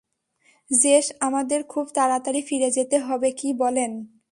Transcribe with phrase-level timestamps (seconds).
[0.69, 3.91] JS আমাদের খুব তাড়াতাড়ি ফিরে যেতে হবে কি বলেন?